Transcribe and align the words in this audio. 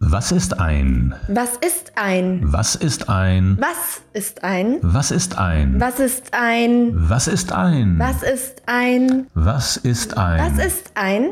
Was 0.00 0.30
ist 0.30 0.60
ein? 0.60 1.12
Was 1.26 1.56
ist 1.56 1.92
ein? 1.96 2.40
Was 2.44 2.76
ist 2.76 3.08
ein? 3.08 3.58
Was 3.60 4.00
ist 4.12 4.44
ein? 4.44 4.78
Was 4.80 5.10
ist 5.10 5.36
ein? 5.36 5.80
Was 5.80 5.98
ist 5.98 6.32
ein? 6.34 6.94
Was 6.94 7.26
ist 7.26 7.52
ein? 7.52 7.98
Was 7.98 8.22
ist 8.22 8.62
ein? 8.68 9.26
Was 9.34 9.76
ist 9.76 10.16
ein? 10.16 10.40
Was 10.40 10.58
ist 10.64 10.92
ein? 10.94 11.30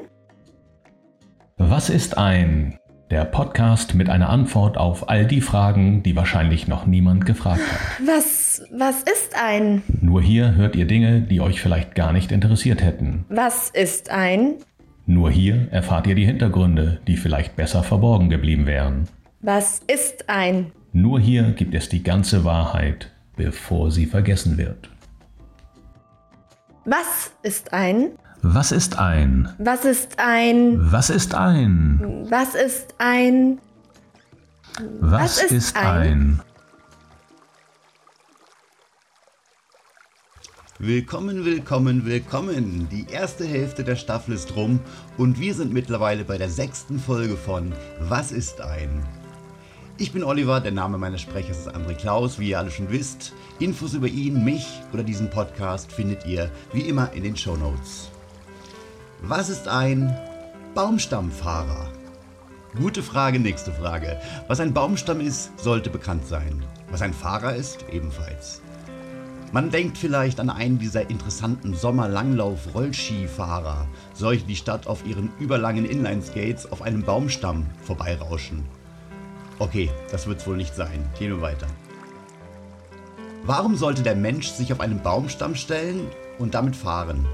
Was 1.58 1.90
ist 1.90 2.18
ein? 2.18 2.78
Der 3.12 3.24
Podcast 3.24 3.94
mit 3.94 4.08
einer 4.10 4.30
Antwort 4.30 4.76
auf 4.76 5.08
all 5.08 5.26
die 5.26 5.42
Fragen, 5.42 6.02
die 6.02 6.16
wahrscheinlich 6.16 6.66
noch 6.66 6.86
niemand 6.86 7.24
gefragt 7.24 7.60
hat. 7.60 8.04
Was, 8.04 8.62
was 8.76 8.96
ist 9.04 9.40
ein? 9.40 9.84
Nur 10.00 10.20
hier 10.20 10.56
hört 10.56 10.74
ihr 10.74 10.88
Dinge, 10.88 11.20
die 11.20 11.40
euch 11.40 11.60
vielleicht 11.60 11.94
gar 11.94 12.12
nicht 12.12 12.32
interessiert 12.32 12.82
hätten. 12.82 13.26
Was 13.28 13.70
ist 13.70 14.10
ein? 14.10 14.54
Nur 15.06 15.30
hier 15.30 15.68
erfahrt 15.70 16.08
ihr 16.08 16.16
die 16.16 16.26
Hintergründe, 16.26 17.00
die 17.06 17.16
vielleicht 17.16 17.54
besser 17.54 17.84
verborgen 17.84 18.28
geblieben 18.28 18.66
wären. 18.66 19.08
Was 19.40 19.80
ist 19.86 20.28
ein? 20.28 20.72
Nur 20.92 21.20
hier 21.20 21.52
gibt 21.52 21.74
es 21.74 21.88
die 21.88 22.02
ganze 22.02 22.44
Wahrheit, 22.44 23.12
bevor 23.36 23.92
sie 23.92 24.06
vergessen 24.06 24.58
wird. 24.58 24.90
Was 26.84 27.32
ist 27.42 27.72
ein? 27.72 28.10
Was 28.42 28.72
ist 28.72 28.98
ein? 28.98 29.48
Was 29.58 29.84
ist 29.84 30.18
ein? 30.18 30.78
Was 30.80 31.10
ist 31.10 31.34
ein? 31.34 32.26
Was 32.28 32.54
ist 32.54 32.94
ein? 32.98 33.58
Was, 35.00 35.42
ist 35.42 35.76
ein? 35.76 36.40
Willkommen, 40.78 41.46
willkommen, 41.46 42.04
willkommen. 42.04 42.86
Die 42.92 43.06
erste 43.10 43.46
Hälfte 43.46 43.82
der 43.82 43.96
Staffel 43.96 44.34
ist 44.34 44.56
rum 44.56 44.78
und 45.16 45.40
wir 45.40 45.54
sind 45.54 45.72
mittlerweile 45.72 46.22
bei 46.22 46.36
der 46.36 46.50
sechsten 46.50 46.98
Folge 46.98 47.38
von 47.38 47.72
Was 47.98 48.30
ist 48.30 48.60
ein? 48.60 49.02
Ich 49.96 50.12
bin 50.12 50.22
Oliver, 50.22 50.60
der 50.60 50.72
Name 50.72 50.98
meines 50.98 51.22
Sprechers 51.22 51.60
ist 51.60 51.74
André 51.74 51.94
Klaus, 51.94 52.38
wie 52.38 52.50
ihr 52.50 52.58
alle 52.58 52.70
schon 52.70 52.90
wisst. 52.90 53.32
Infos 53.58 53.94
über 53.94 54.06
ihn, 54.06 54.44
mich 54.44 54.66
oder 54.92 55.02
diesen 55.02 55.30
Podcast 55.30 55.90
findet 55.90 56.26
ihr 56.26 56.50
wie 56.74 56.82
immer 56.82 57.10
in 57.14 57.22
den 57.22 57.38
Show 57.38 57.56
Notes. 57.56 58.10
Was 59.22 59.48
ist 59.48 59.68
ein 59.68 60.14
Baumstammfahrer? 60.74 61.90
Gute 62.76 63.02
Frage, 63.02 63.40
nächste 63.40 63.72
Frage. 63.72 64.20
Was 64.46 64.60
ein 64.60 64.74
Baumstamm 64.74 65.22
ist, 65.22 65.58
sollte 65.58 65.88
bekannt 65.88 66.26
sein. 66.26 66.62
Was 66.90 67.00
ein 67.00 67.14
Fahrer 67.14 67.56
ist, 67.56 67.86
ebenfalls. 67.90 68.60
Man 69.52 69.70
denkt 69.70 69.96
vielleicht 69.96 70.40
an 70.40 70.50
einen 70.50 70.78
dieser 70.78 71.08
interessanten 71.08 71.74
Sommerlanglauf-Rollskifahrer, 71.74 73.86
solche 74.12 74.44
die 74.44 74.56
Stadt 74.56 74.88
auf 74.88 75.06
ihren 75.06 75.30
überlangen 75.38 75.84
Inlineskates 75.84 76.72
auf 76.72 76.82
einem 76.82 77.04
Baumstamm 77.04 77.66
vorbeirauschen. 77.82 78.64
Okay, 79.58 79.90
das 80.10 80.26
wird's 80.26 80.46
wohl 80.46 80.56
nicht 80.56 80.74
sein. 80.74 81.08
Gehen 81.18 81.30
wir 81.30 81.40
weiter. 81.40 81.66
Warum 83.44 83.76
sollte 83.76 84.02
der 84.02 84.16
Mensch 84.16 84.48
sich 84.48 84.72
auf 84.72 84.80
einen 84.80 85.00
Baumstamm 85.00 85.54
stellen 85.54 86.08
und 86.38 86.54
damit 86.54 86.74
fahren? 86.74 87.24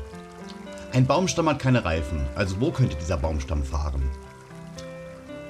Ein 0.92 1.06
Baumstamm 1.06 1.48
hat 1.48 1.58
keine 1.58 1.86
Reifen, 1.86 2.20
also 2.34 2.60
wo 2.60 2.70
könnte 2.70 2.96
dieser 2.96 3.16
Baumstamm 3.16 3.64
fahren? 3.64 4.02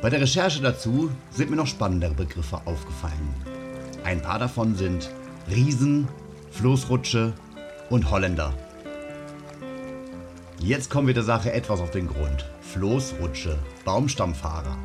Bei 0.00 0.08
der 0.08 0.20
Recherche 0.20 0.62
dazu 0.62 1.10
sind 1.32 1.50
mir 1.50 1.56
noch 1.56 1.66
spannendere 1.66 2.14
Begriffe 2.14 2.60
aufgefallen. 2.64 3.34
Ein 4.04 4.22
paar 4.22 4.38
davon 4.38 4.76
sind 4.76 5.10
Riesen, 5.50 6.06
Floßrutsche 6.52 7.32
und 7.88 8.10
Holländer. 8.10 8.52
Jetzt 10.60 10.90
kommen 10.90 11.06
wir 11.06 11.14
der 11.14 11.22
Sache 11.22 11.50
etwas 11.50 11.80
auf 11.80 11.90
den 11.90 12.06
Grund. 12.06 12.48
Floßrutsche, 12.60 13.58
Baumstammfahrer. 13.84 14.76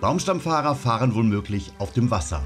Baumstammfahrer 0.00 0.74
fahren 0.74 1.14
womöglich 1.14 1.72
auf 1.78 1.92
dem 1.92 2.10
Wasser. 2.10 2.42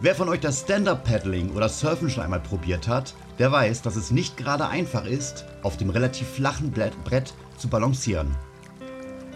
Wer 0.00 0.14
von 0.14 0.28
euch 0.28 0.40
das 0.40 0.60
Stand-Up-Paddling 0.60 1.50
oder 1.50 1.68
Surfen 1.68 2.08
schon 2.08 2.22
einmal 2.22 2.40
probiert 2.40 2.86
hat, 2.86 3.14
der 3.40 3.50
weiß, 3.50 3.82
dass 3.82 3.96
es 3.96 4.12
nicht 4.12 4.36
gerade 4.36 4.68
einfach 4.68 5.04
ist, 5.04 5.44
auf 5.62 5.76
dem 5.76 5.90
relativ 5.90 6.28
flachen 6.28 6.70
Brett 6.70 6.94
Brett 7.04 7.34
zu 7.58 7.68
balancieren. 7.68 8.34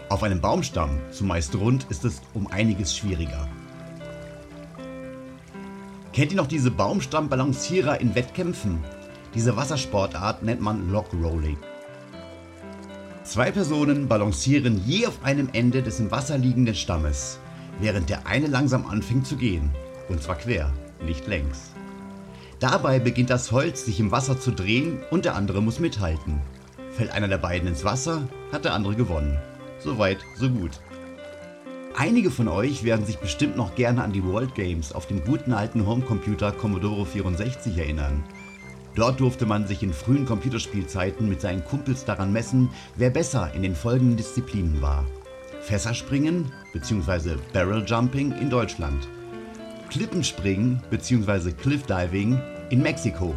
Auf 0.07 0.23
einem 0.23 0.39
Baumstamm, 0.39 0.99
zumeist 1.11 1.53
rund, 1.55 1.85
ist 1.89 2.05
es 2.05 2.21
um 2.33 2.47
einiges 2.47 2.95
schwieriger. 2.95 3.49
Kennt 6.13 6.31
ihr 6.31 6.37
noch 6.37 6.47
diese 6.47 6.69
Baumstammbalancierer 6.69 7.99
in 7.99 8.13
Wettkämpfen? 8.13 8.83
Diese 9.33 9.57
Wassersportart 9.57 10.43
nennt 10.43 10.61
man 10.61 10.91
Log 10.91 11.07
Rolling. 11.11 11.57
Zwei 13.23 13.49
Personen 13.49 14.07
balancieren 14.07 14.79
je 14.85 15.07
auf 15.07 15.23
einem 15.23 15.49
Ende 15.53 15.81
des 15.81 15.99
im 15.99 16.11
Wasser 16.11 16.37
liegenden 16.37 16.75
Stammes, 16.75 17.39
während 17.79 18.11
der 18.11 18.27
eine 18.27 18.45
langsam 18.45 18.85
anfängt 18.85 19.25
zu 19.25 19.37
gehen. 19.37 19.71
Und 20.07 20.21
zwar 20.21 20.35
quer, 20.35 20.71
nicht 21.03 21.25
längs. 21.25 21.71
Dabei 22.59 22.99
beginnt 22.99 23.31
das 23.31 23.51
Holz 23.51 23.83
sich 23.83 23.99
im 23.99 24.11
Wasser 24.11 24.39
zu 24.39 24.51
drehen 24.51 24.99
und 25.09 25.25
der 25.25 25.33
andere 25.33 25.63
muss 25.63 25.79
mithalten. 25.79 26.41
Fällt 26.91 27.11
einer 27.11 27.27
der 27.27 27.39
beiden 27.39 27.67
ins 27.67 27.85
Wasser, 27.85 28.27
hat 28.51 28.65
der 28.65 28.75
andere 28.75 28.93
gewonnen. 28.93 29.39
Soweit, 29.79 30.19
so 30.35 30.47
gut. 30.47 30.79
Einige 31.95 32.31
von 32.31 32.47
euch 32.47 32.83
werden 32.83 33.05
sich 33.05 33.19
bestimmt 33.19 33.55
noch 33.55 33.75
gerne 33.75 34.03
an 34.03 34.11
die 34.11 34.23
World 34.23 34.55
Games 34.55 34.93
auf 34.93 35.05
dem 35.05 35.23
guten 35.23 35.53
alten 35.53 35.85
Homecomputer 35.85 36.51
Commodore 36.51 37.05
64 37.05 37.77
erinnern. 37.77 38.23
Dort 38.95 39.19
durfte 39.19 39.45
man 39.45 39.67
sich 39.67 39.83
in 39.83 39.93
frühen 39.93 40.25
Computerspielzeiten 40.25 41.29
mit 41.29 41.39
seinen 41.41 41.63
Kumpels 41.63 42.03
daran 42.03 42.33
messen, 42.33 42.69
wer 42.95 43.11
besser 43.11 43.53
in 43.53 43.61
den 43.61 43.75
folgenden 43.75 44.17
Disziplinen 44.17 44.81
war. 44.81 45.05
Fässerspringen 45.61 46.51
bzw. 46.73 47.35
Barrel 47.53 47.85
Jumping 47.85 48.31
in 48.33 48.49
Deutschland. 48.49 49.07
Klippenspringen 49.89 50.81
bzw. 50.89 51.51
Cliff 51.51 51.83
Diving 51.83 52.39
in 52.71 52.81
Mexiko. 52.81 53.35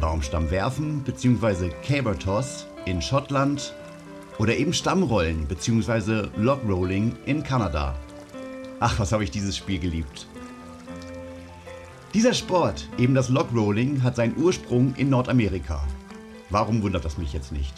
Baumstammwerfen 0.00 1.02
bzw. 1.02 1.70
Caber 1.86 2.18
Toss 2.18 2.66
in 2.86 3.02
Schottland 3.02 3.74
oder 4.38 4.56
eben 4.56 4.72
Stammrollen 4.72 5.46
bzw. 5.46 6.28
Logrolling 6.36 7.14
in 7.26 7.42
Kanada. 7.42 7.94
Ach, 8.80 8.98
was 8.98 9.12
habe 9.12 9.24
ich 9.24 9.30
dieses 9.30 9.56
Spiel 9.56 9.78
geliebt. 9.78 10.26
Dieser 12.12 12.34
Sport, 12.34 12.88
eben 12.98 13.14
das 13.14 13.28
Logrolling, 13.28 14.02
hat 14.02 14.16
seinen 14.16 14.36
Ursprung 14.36 14.94
in 14.96 15.10
Nordamerika. 15.10 15.82
Warum 16.50 16.82
wundert 16.82 17.04
das 17.04 17.18
mich 17.18 17.32
jetzt 17.32 17.50
nicht? 17.50 17.74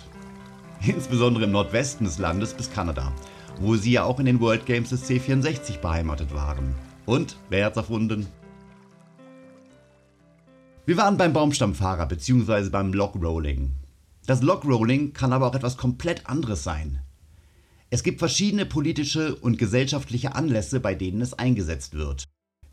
Insbesondere 0.87 1.44
im 1.44 1.53
Nordwesten 1.53 2.05
des 2.05 2.19
Landes 2.19 2.53
bis 2.53 2.71
Kanada, 2.71 3.12
wo 3.61 3.77
sie 3.77 3.93
ja 3.93 4.05
auch 4.05 4.21
in 4.21 4.27
den 4.27 4.41
World 4.41 4.67
Games 4.67 4.91
des 4.91 5.09
C64 5.09 5.81
beheimatet 5.81 6.34
waren. 6.34 6.75
Und 7.06 7.37
wer 7.49 7.67
hat's 7.67 7.77
erfunden? 7.77 8.27
Wir 10.84 10.97
waren 10.97 11.17
beim 11.17 11.33
Baumstammfahrer 11.33 12.06
bzw. 12.06 12.69
beim 12.69 12.93
Logrolling. 12.93 13.73
Das 14.26 14.42
Logrolling 14.42 15.12
kann 15.12 15.32
aber 15.32 15.47
auch 15.47 15.54
etwas 15.54 15.76
komplett 15.76 16.26
anderes 16.26 16.64
sein. 16.64 17.00
Es 17.91 18.03
gibt 18.03 18.19
verschiedene 18.19 18.66
politische 18.66 19.37
und 19.37 19.59
gesellschaftliche 19.59 20.34
Anlässe, 20.34 20.81
bei 20.81 20.97
denen 20.97 21.20
es 21.20 21.34
eingesetzt 21.34 21.94
wird. 21.94 22.25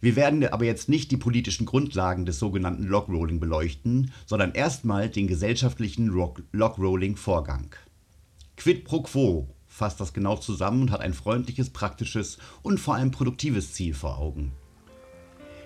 Wir 0.01 0.15
werden 0.15 0.45
aber 0.45 0.65
jetzt 0.65 0.89
nicht 0.89 1.11
die 1.11 1.17
politischen 1.17 1.65
Grundlagen 1.65 2.25
des 2.25 2.39
sogenannten 2.39 2.83
Logrolling 2.83 3.39
beleuchten, 3.39 4.11
sondern 4.25 4.53
erstmal 4.53 5.07
den 5.07 5.27
gesellschaftlichen 5.27 6.07
Logrolling-Vorgang. 6.07 7.75
Quid 8.57 8.83
pro 8.83 9.03
quo 9.03 9.47
fasst 9.67 10.01
das 10.01 10.11
genau 10.11 10.35
zusammen 10.35 10.81
und 10.81 10.91
hat 10.91 11.01
ein 11.01 11.13
freundliches, 11.13 11.69
praktisches 11.69 12.37
und 12.63 12.79
vor 12.79 12.95
allem 12.95 13.11
produktives 13.11 13.73
Ziel 13.73 13.93
vor 13.93 14.17
Augen. 14.17 14.51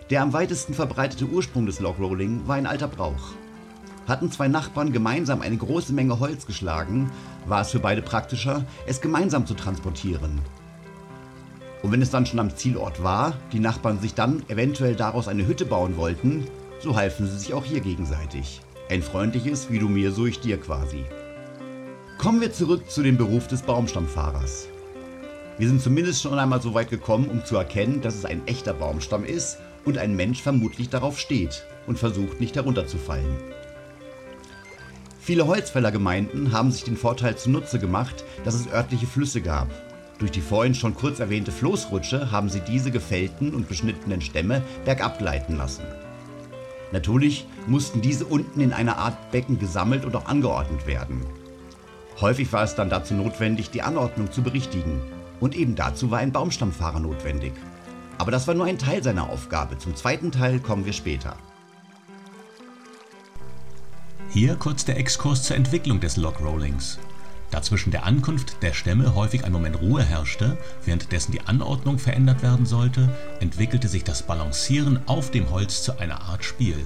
Der 0.10 0.22
am 0.22 0.34
weitesten 0.34 0.74
verbreitete 0.74 1.26
Ursprung 1.26 1.66
des 1.66 1.80
Logrolling 1.80 2.48
war 2.48 2.58
ein 2.58 2.68
alter 2.68 2.88
Brauch. 2.88 3.34
Hatten 4.08 4.32
zwei 4.32 4.48
Nachbarn 4.48 4.94
gemeinsam 4.94 5.42
eine 5.42 5.58
große 5.58 5.92
Menge 5.92 6.20
Holz 6.20 6.46
geschlagen, 6.46 7.12
war 7.46 7.62
es 7.62 7.72
für 7.72 7.80
beide 7.80 8.02
praktischer, 8.02 8.64
es 8.86 9.02
gemeinsam 9.02 9.46
zu 9.46 9.54
transportieren. 9.54 10.40
Und 11.84 11.92
wenn 11.92 12.02
es 12.02 12.10
dann 12.10 12.26
schon 12.26 12.40
am 12.40 12.56
Zielort 12.56 13.04
war, 13.04 13.34
die 13.52 13.60
Nachbarn 13.60 14.00
sich 14.00 14.14
dann 14.14 14.44
eventuell 14.48 14.96
daraus 14.96 15.28
eine 15.28 15.46
Hütte 15.46 15.66
bauen 15.66 15.98
wollten, 15.98 16.48
so 16.80 16.96
halfen 16.96 17.28
sie 17.28 17.38
sich 17.38 17.54
auch 17.54 17.66
hier 17.66 17.82
gegenseitig. 17.82 18.62
Ein 18.90 19.02
freundliches 19.02 19.70
Wie 19.70 19.80
du 19.80 19.90
mir, 19.90 20.14
so 20.14 20.26
ich 20.26 20.40
dir 20.40 20.58
quasi. 20.58 21.04
Kommen 22.18 22.40
wir 22.40 22.54
zurück 22.54 22.90
zu 22.90 23.04
dem 23.04 23.18
Beruf 23.18 23.48
des 23.48 23.62
Baumstammfahrers. 23.62 24.70
Wir 25.58 25.68
sind 25.68 25.82
zumindest 25.82 26.22
schon 26.22 26.40
einmal 26.40 26.62
so 26.62 26.74
weit 26.74 26.90
gekommen, 26.90 27.30
um 27.30 27.44
zu 27.44 27.58
erkennen, 27.58 28.02
dass 28.02 28.16
es 28.16 28.26
ein 28.26 28.48
echter 28.48 28.74
Baumstamm 28.74 29.26
ist 29.26 29.58
und 29.86 29.98
ein 29.98 30.16
Mensch 30.16 30.42
vermutlich 30.42 30.90
darauf 30.90 31.20
steht 31.20 31.66
und 31.88 32.00
versucht 32.00 32.40
nicht 32.40 32.56
herunterzufallen. 32.56 33.38
Viele 35.28 35.46
Holzfällergemeinden 35.46 36.54
haben 36.54 36.72
sich 36.72 36.86
den 36.86 36.96
Vorteil 36.96 37.36
zunutze 37.36 37.80
gemacht, 37.80 38.24
dass 38.46 38.56
es 38.56 38.72
örtliche 38.72 39.08
Flüsse 39.08 39.42
gab. 39.42 39.68
Durch 40.20 40.32
die 40.32 40.40
vorhin 40.40 40.74
schon 40.74 40.96
kurz 40.96 41.20
erwähnte 41.20 41.52
Floßrutsche 41.52 42.32
haben 42.32 42.48
sie 42.48 42.62
diese 42.62 42.92
gefällten 42.92 43.54
und 43.54 43.68
beschnittenen 43.68 44.22
Stämme 44.22 44.62
bergab 44.86 45.18
gleiten 45.18 45.58
lassen. 45.58 45.84
Natürlich 46.94 47.46
mussten 47.68 48.00
diese 48.00 48.24
unten 48.24 48.62
in 48.62 48.72
einer 48.72 49.00
Art 49.00 49.32
Becken 49.32 49.60
gesammelt 49.60 50.06
und 50.06 50.16
auch 50.16 50.28
angeordnet 50.28 50.88
werden. 50.88 51.26
Häufig 52.22 52.54
war 52.54 52.64
es 52.64 52.76
dann 52.76 52.90
dazu 52.90 53.14
notwendig, 53.14 53.70
die 53.70 53.82
Anordnung 53.82 54.32
zu 54.32 54.42
berichtigen. 54.42 55.02
Und 55.42 55.58
eben 55.58 55.76
dazu 55.76 56.10
war 56.10 56.20
ein 56.20 56.32
Baumstammfahrer 56.32 57.02
notwendig. 57.02 57.52
Aber 58.18 58.32
das 58.32 58.48
war 58.48 58.54
nur 58.54 58.66
ein 58.66 58.80
Teil 58.80 59.04
seiner 59.04 59.30
Aufgabe. 59.30 59.78
Zum 59.78 59.94
zweiten 59.94 60.32
Teil 60.32 60.62
kommen 60.62 60.86
wir 60.86 60.94
später. 60.94 61.36
Hier 64.40 64.56
kurz 64.56 64.86
der 64.86 65.00
Exkurs 65.00 65.42
zur 65.42 65.56
Entwicklung 65.56 66.00
des 66.00 66.16
Logrollings. 66.16 67.00
Da 67.50 67.64
zwischen 67.64 67.90
der 67.90 68.06
Ankunft 68.06 68.62
der 68.62 68.72
Stämme 68.72 69.16
häufig 69.16 69.44
ein 69.44 69.52
Moment 69.52 69.82
Ruhe 69.82 70.04
herrschte, 70.04 70.60
währenddessen 70.86 71.32
die 71.32 71.42
Anordnung 71.42 71.98
verändert 71.98 72.44
werden 72.44 72.68
sollte, 72.68 73.10
entwickelte 73.40 73.88
sich 73.88 74.04
das 74.04 74.22
Balancieren 74.22 75.00
auf 75.08 75.32
dem 75.32 75.50
Holz 75.50 75.82
zu 75.82 75.98
einer 75.98 76.22
Art 76.22 76.46
Spiel. 76.46 76.86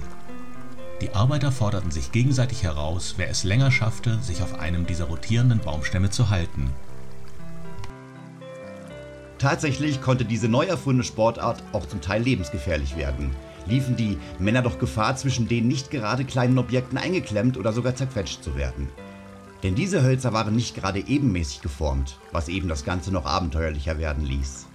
Die 1.02 1.14
Arbeiter 1.14 1.52
forderten 1.52 1.90
sich 1.90 2.10
gegenseitig 2.10 2.62
heraus, 2.62 3.16
wer 3.18 3.28
es 3.28 3.44
länger 3.44 3.70
schaffte, 3.70 4.18
sich 4.22 4.42
auf 4.42 4.58
einem 4.58 4.86
dieser 4.86 5.04
rotierenden 5.04 5.58
Baumstämme 5.58 6.08
zu 6.08 6.30
halten. 6.30 6.70
Tatsächlich 9.36 10.00
konnte 10.00 10.24
diese 10.24 10.48
neu 10.48 10.64
erfundene 10.64 11.04
Sportart 11.04 11.62
auch 11.72 11.84
zum 11.84 12.00
Teil 12.00 12.22
lebensgefährlich 12.22 12.96
werden. 12.96 13.36
Liefen 13.66 13.96
die 13.96 14.18
Männer 14.38 14.62
doch 14.62 14.78
Gefahr, 14.78 15.16
zwischen 15.16 15.48
den 15.48 15.68
nicht 15.68 15.90
gerade 15.90 16.24
kleinen 16.24 16.58
Objekten 16.58 16.98
eingeklemmt 16.98 17.56
oder 17.56 17.72
sogar 17.72 17.94
zerquetscht 17.94 18.42
zu 18.42 18.56
werden. 18.56 18.88
Denn 19.62 19.74
diese 19.74 20.02
Hölzer 20.02 20.32
waren 20.32 20.56
nicht 20.56 20.74
gerade 20.74 21.06
ebenmäßig 21.06 21.60
geformt, 21.60 22.18
was 22.32 22.48
eben 22.48 22.68
das 22.68 22.84
Ganze 22.84 23.12
noch 23.12 23.26
abenteuerlicher 23.26 23.98
werden 23.98 24.24
ließ. 24.24 24.66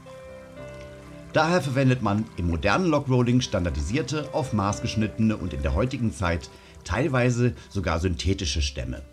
Daher 1.34 1.62
verwendet 1.62 2.01
man 2.01 2.25
im 2.38 2.50
modernen 2.50 2.88
Logrolling 2.88 3.42
standardisierte, 3.42 4.30
auf 4.34 4.54
Maß 4.54 4.81
geschnittene 4.81 5.36
und 5.36 5.54
in 5.54 5.62
der 5.62 5.75
heutigen 5.75 6.13
Zeit 6.13 6.50
teilweise 6.83 7.54
sogar 7.69 8.00
synthetische 8.00 8.62
Stämme. 8.62 9.04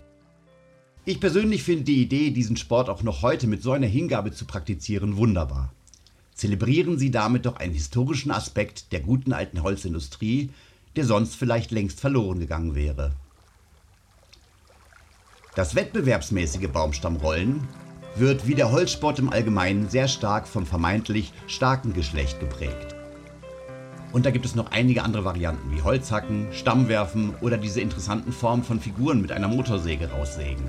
Ich 1.05 1.20
persönlich 1.20 1.65
finde 1.65 1.85
die 1.85 2.00
Idee, 2.00 2.31
diesen 2.31 2.56
Sport 2.56 2.88
auch 2.88 3.03
noch 3.03 3.20
heute 3.20 3.47
mit 3.47 3.62
so 3.62 3.73
einer 3.73 3.87
Hingabe 3.87 4.31
zu 4.31 4.47
praktizieren, 4.47 5.17
wunderbar. 5.19 5.75
Zelebrieren 6.34 6.98
Sie 6.98 7.10
damit 7.10 7.46
doch 7.46 7.56
einen 7.56 7.75
historischen 7.75 8.32
Aspekt 8.32 8.92
der 8.92 9.00
guten 9.00 9.32
alten 9.32 9.62
Holzindustrie, 9.62 10.50
der 10.96 11.04
sonst 11.04 11.36
vielleicht 11.36 11.70
längst 11.70 12.00
verloren 12.00 12.40
gegangen 12.40 12.75
wäre. 12.75 13.12
Das 15.54 15.76
wettbewerbsmäßige 15.76 16.69
Baumstammrollen 16.69 17.60
wird 18.16 18.46
wie 18.46 18.56
der 18.56 18.72
Holzsport 18.72 19.20
im 19.20 19.31
Allgemeinen 19.31 19.88
sehr 19.88 20.08
stark 20.08 20.48
vom 20.48 20.66
vermeintlich 20.66 21.32
starken 21.46 21.92
Geschlecht 21.92 22.40
geprägt. 22.40 22.94
Und 24.12 24.26
da 24.26 24.31
gibt 24.31 24.46
es 24.46 24.54
noch 24.54 24.70
einige 24.70 25.02
andere 25.02 25.25
Varianten 25.25 25.72
wie 25.72 25.82
Holzhacken, 25.82 26.48
Stammwerfen 26.52 27.34
oder 27.40 27.58
diese 27.58 27.81
interessanten 27.81 28.32
Formen 28.32 28.62
von 28.62 28.81
Figuren 28.81 29.20
mit 29.20 29.32
einer 29.32 29.48
Motorsäge 29.48 30.10
raussägen. 30.10 30.64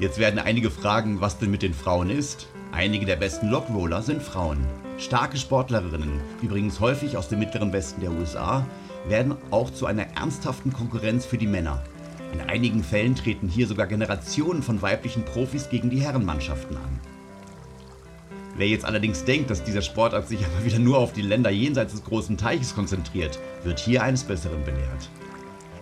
Jetzt 0.00 0.18
werden 0.18 0.40
einige 0.40 0.70
fragen, 0.70 1.20
was 1.20 1.36
denn 1.38 1.50
mit 1.50 1.60
den 1.60 1.74
Frauen 1.74 2.08
ist. 2.08 2.48
Einige 2.72 3.04
der 3.04 3.16
besten 3.16 3.50
Lockroller 3.50 4.00
sind 4.00 4.22
Frauen. 4.22 4.66
Starke 4.96 5.36
Sportlerinnen, 5.36 6.22
übrigens 6.40 6.80
häufig 6.80 7.18
aus 7.18 7.28
dem 7.28 7.38
mittleren 7.38 7.70
Westen 7.74 8.00
der 8.00 8.10
USA, 8.10 8.66
werden 9.08 9.36
auch 9.50 9.68
zu 9.68 9.84
einer 9.84 10.06
ernsthaften 10.16 10.72
Konkurrenz 10.72 11.26
für 11.26 11.36
die 11.36 11.46
Männer. 11.46 11.82
In 12.32 12.40
einigen 12.40 12.82
Fällen 12.82 13.14
treten 13.14 13.46
hier 13.46 13.66
sogar 13.66 13.86
Generationen 13.86 14.62
von 14.62 14.80
weiblichen 14.80 15.22
Profis 15.26 15.68
gegen 15.68 15.90
die 15.90 16.00
Herrenmannschaften 16.00 16.78
an. 16.78 17.00
Wer 18.56 18.68
jetzt 18.68 18.86
allerdings 18.86 19.24
denkt, 19.24 19.50
dass 19.50 19.64
dieser 19.64 19.82
Sportart 19.82 20.28
sich 20.28 20.38
aber 20.38 20.64
wieder 20.64 20.78
nur 20.78 20.96
auf 20.96 21.12
die 21.12 21.20
Länder 21.20 21.50
jenseits 21.50 21.92
des 21.92 22.04
großen 22.04 22.38
Teiches 22.38 22.74
konzentriert, 22.74 23.38
wird 23.64 23.78
hier 23.78 24.02
eines 24.02 24.24
Besseren 24.24 24.64
belehrt. 24.64 25.10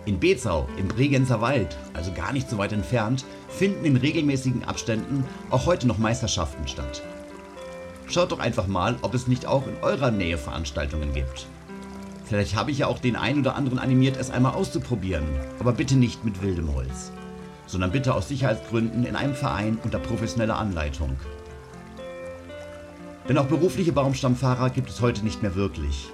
In 0.05 0.19
Bezau, 0.19 0.67
im 0.77 0.87
Bregenzer 0.87 1.41
Wald, 1.41 1.77
also 1.93 2.11
gar 2.13 2.33
nicht 2.33 2.49
so 2.49 2.57
weit 2.57 2.71
entfernt, 2.71 3.25
finden 3.49 3.85
in 3.85 3.97
regelmäßigen 3.97 4.63
Abständen 4.63 5.25
auch 5.49 5.65
heute 5.65 5.87
noch 5.87 5.97
Meisterschaften 5.97 6.67
statt. 6.67 7.03
Schaut 8.07 8.31
doch 8.31 8.39
einfach 8.39 8.65
mal, 8.65 8.97
ob 9.01 9.13
es 9.13 9.27
nicht 9.27 9.45
auch 9.45 9.67
in 9.67 9.75
eurer 9.83 10.09
Nähe 10.09 10.37
Veranstaltungen 10.37 11.13
gibt. 11.13 11.47
Vielleicht 12.25 12.55
habe 12.55 12.71
ich 12.71 12.79
ja 12.79 12.87
auch 12.87 12.99
den 12.99 13.15
einen 13.15 13.41
oder 13.41 13.55
anderen 13.55 13.79
animiert, 13.79 14.17
es 14.17 14.31
einmal 14.31 14.53
auszuprobieren. 14.53 15.25
Aber 15.59 15.73
bitte 15.73 15.95
nicht 15.95 16.23
mit 16.23 16.41
wildem 16.41 16.73
Holz. 16.73 17.11
Sondern 17.67 17.91
bitte 17.91 18.13
aus 18.13 18.27
Sicherheitsgründen 18.27 19.03
in 19.03 19.15
einem 19.15 19.35
Verein 19.35 19.77
unter 19.83 19.99
professioneller 19.99 20.57
Anleitung. 20.57 21.17
Denn 23.27 23.37
auch 23.37 23.45
berufliche 23.45 23.91
Baumstammfahrer 23.91 24.69
gibt 24.69 24.89
es 24.89 25.01
heute 25.01 25.23
nicht 25.23 25.41
mehr 25.41 25.55
wirklich. 25.55 26.09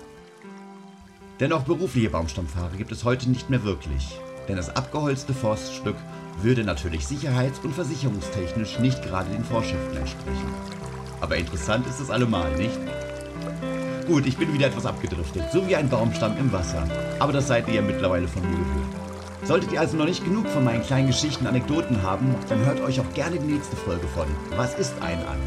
Denn 1.39 1.51
auch 1.51 1.63
berufliche 1.63 2.09
Baumstammfahrer 2.09 2.77
gibt 2.77 2.91
es 2.91 3.03
heute 3.03 3.29
nicht 3.29 3.49
mehr 3.49 3.63
wirklich. 3.63 4.19
Denn 4.47 4.55
das 4.55 4.75
abgeholzte 4.75 5.33
Forststück 5.33 5.97
würde 6.41 6.63
natürlich 6.63 7.05
sicherheits- 7.05 7.59
und 7.59 7.73
versicherungstechnisch 7.73 8.79
nicht 8.79 9.01
gerade 9.03 9.29
den 9.29 9.43
Vorschriften 9.43 9.97
entsprechen. 9.97 10.53
Aber 11.19 11.35
interessant 11.35 11.87
ist 11.87 11.99
es 11.99 12.09
allemal, 12.09 12.55
nicht? 12.55 12.79
Gut, 14.07 14.25
ich 14.27 14.37
bin 14.37 14.53
wieder 14.53 14.67
etwas 14.67 14.85
abgedriftet, 14.85 15.51
so 15.51 15.67
wie 15.67 15.75
ein 15.75 15.89
Baumstamm 15.89 16.37
im 16.37 16.51
Wasser. 16.51 16.87
Aber 17.19 17.33
das 17.33 17.47
seid 17.47 17.67
ihr 17.67 17.75
ja 17.75 17.81
mittlerweile 17.81 18.27
von 18.27 18.43
mir 18.43 18.57
gewöhnt. 18.57 18.95
Solltet 19.43 19.71
ihr 19.73 19.79
also 19.79 19.97
noch 19.97 20.05
nicht 20.05 20.23
genug 20.23 20.47
von 20.47 20.63
meinen 20.63 20.83
kleinen 20.83 21.07
Geschichten 21.07 21.47
Anekdoten 21.47 22.01
haben, 22.01 22.33
dann 22.47 22.65
hört 22.65 22.81
euch 22.81 22.99
auch 22.99 23.13
gerne 23.13 23.37
die 23.39 23.53
nächste 23.53 23.75
Folge 23.75 24.07
von 24.07 24.27
Was 24.55 24.75
ist 24.75 24.93
ein 25.01 25.19
an? 25.19 25.39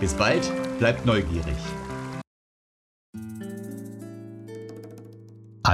Bis 0.00 0.14
bald, 0.14 0.50
bleibt 0.78 1.06
neugierig. 1.06 1.56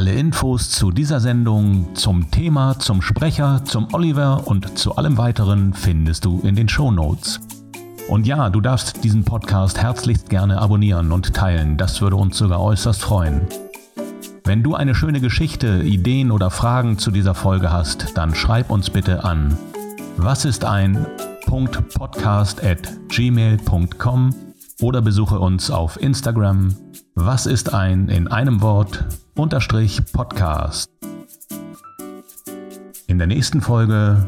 Alle 0.00 0.14
Infos 0.14 0.70
zu 0.70 0.92
dieser 0.92 1.20
Sendung, 1.20 1.94
zum 1.94 2.30
Thema, 2.30 2.78
zum 2.78 3.02
Sprecher, 3.02 3.66
zum 3.66 3.88
Oliver 3.92 4.46
und 4.46 4.78
zu 4.78 4.96
allem 4.96 5.18
weiteren 5.18 5.74
findest 5.74 6.24
du 6.24 6.40
in 6.40 6.54
den 6.54 6.70
Show 6.70 6.90
Notes. 6.90 7.38
Und 8.08 8.26
ja, 8.26 8.48
du 8.48 8.62
darfst 8.62 9.04
diesen 9.04 9.24
Podcast 9.24 9.76
herzlichst 9.76 10.30
gerne 10.30 10.58
abonnieren 10.58 11.12
und 11.12 11.34
teilen, 11.34 11.76
das 11.76 12.00
würde 12.00 12.16
uns 12.16 12.38
sogar 12.38 12.62
äußerst 12.62 13.02
freuen. 13.02 13.42
Wenn 14.44 14.62
du 14.62 14.74
eine 14.74 14.94
schöne 14.94 15.20
Geschichte, 15.20 15.82
Ideen 15.82 16.30
oder 16.30 16.48
Fragen 16.48 16.96
zu 16.96 17.10
dieser 17.10 17.34
Folge 17.34 17.70
hast, 17.70 18.16
dann 18.16 18.34
schreib 18.34 18.70
uns 18.70 18.88
bitte 18.88 19.24
an 19.24 19.58
was 20.16 20.46
ist 20.46 20.64
ein 20.64 21.06
.podcast@gmail.com 21.46 24.34
oder 24.80 25.02
besuche 25.02 25.38
uns 25.38 25.70
auf 25.70 26.00
Instagram 26.00 26.74
was 27.14 27.44
ist 27.44 27.74
ein 27.74 28.08
in 28.08 28.28
einem 28.28 28.62
Wort 28.62 29.04
Podcast. 30.12 30.90
In 33.06 33.16
der 33.16 33.26
nächsten 33.26 33.62
Folge 33.62 34.26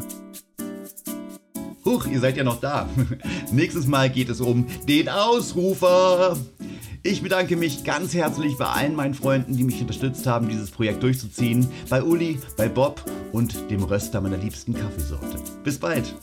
Huch, 1.85 2.06
ihr 2.06 2.19
seid 2.19 2.38
ja 2.38 2.44
noch 2.44 2.61
da. 2.61 2.88
Nächstes 3.53 3.87
Mal 3.87 4.09
geht 4.09 4.31
es 4.31 4.41
um 4.41 4.67
den 4.88 5.11
Ausrufer. 5.11 6.38
Ich 7.03 7.23
bedanke 7.23 7.56
mich 7.56 7.85
ganz 7.85 8.14
herzlich 8.14 8.57
bei 8.57 8.66
allen 8.66 8.95
meinen 8.95 9.12
Freunden, 9.12 9.54
die 9.54 9.64
mich 9.64 9.83
unterstützt 9.83 10.26
haben, 10.26 10.49
dieses 10.49 10.71
Projekt 10.71 11.02
durchzuziehen. 11.02 11.69
Bei 11.90 12.02
Uli, 12.02 12.38
bei 12.57 12.71
Bob 12.71 13.04
und 13.33 13.71
dem 13.71 13.83
Röster 13.83 14.23
meiner 14.23 14.38
liebsten 14.38 14.73
Kaffeesorte. 14.73 15.38
Bis 15.62 15.78
bald. 15.78 16.14